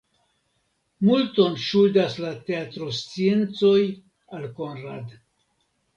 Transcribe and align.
Multon 1.09 1.59
ŝuldas 1.65 2.17
la 2.25 2.33
teatrosciencoj 2.47 3.77
al 4.39 4.49
Konrad. 4.63 5.17